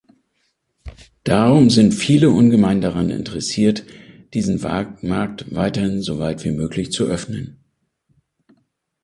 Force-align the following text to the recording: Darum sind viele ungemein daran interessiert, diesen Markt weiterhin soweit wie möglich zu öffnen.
Darum 1.23 1.69
sind 1.69 1.91
viele 1.93 2.31
ungemein 2.31 2.81
daran 2.81 3.11
interessiert, 3.11 3.85
diesen 4.33 4.59
Markt 4.59 5.53
weiterhin 5.53 6.01
soweit 6.01 6.43
wie 6.43 6.49
möglich 6.49 6.91
zu 6.91 7.03
öffnen. 7.05 7.59